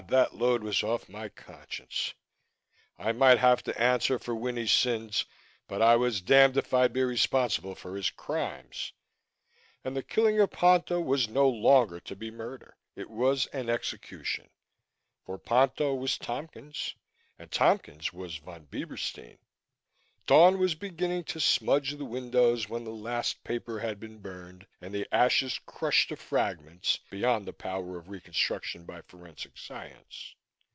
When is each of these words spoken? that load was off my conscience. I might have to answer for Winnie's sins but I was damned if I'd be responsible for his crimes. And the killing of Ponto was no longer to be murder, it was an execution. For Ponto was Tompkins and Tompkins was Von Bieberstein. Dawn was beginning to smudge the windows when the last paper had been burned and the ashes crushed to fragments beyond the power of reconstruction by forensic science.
that 0.07 0.35
load 0.35 0.61
was 0.61 0.83
off 0.83 1.07
my 1.07 1.29
conscience. 1.29 2.15
I 2.99 3.11
might 3.13 3.37
have 3.37 3.63
to 3.63 3.81
answer 3.81 4.17
for 4.19 4.35
Winnie's 4.35 4.71
sins 4.71 5.23
but 5.69 5.81
I 5.81 5.95
was 5.95 6.19
damned 6.19 6.57
if 6.57 6.73
I'd 6.73 6.91
be 6.91 7.03
responsible 7.03 7.75
for 7.75 7.95
his 7.95 8.09
crimes. 8.09 8.91
And 9.85 9.95
the 9.95 10.03
killing 10.03 10.37
of 10.41 10.51
Ponto 10.51 10.99
was 10.99 11.29
no 11.29 11.47
longer 11.47 11.99
to 12.01 12.15
be 12.17 12.29
murder, 12.29 12.75
it 12.93 13.09
was 13.09 13.45
an 13.53 13.69
execution. 13.69 14.49
For 15.25 15.37
Ponto 15.37 15.93
was 15.95 16.17
Tompkins 16.17 16.93
and 17.39 17.49
Tompkins 17.49 18.11
was 18.11 18.35
Von 18.37 18.65
Bieberstein. 18.69 19.37
Dawn 20.27 20.59
was 20.59 20.75
beginning 20.75 21.23
to 21.25 21.39
smudge 21.39 21.97
the 21.97 22.05
windows 22.05 22.69
when 22.69 22.83
the 22.83 22.91
last 22.93 23.43
paper 23.43 23.79
had 23.79 23.99
been 23.99 24.19
burned 24.19 24.65
and 24.79 24.93
the 24.93 25.07
ashes 25.13 25.59
crushed 25.65 26.09
to 26.09 26.15
fragments 26.15 26.99
beyond 27.09 27.45
the 27.45 27.51
power 27.51 27.97
of 27.97 28.07
reconstruction 28.07 28.83
by 28.85 29.01
forensic 29.01 29.57
science. 29.57 30.35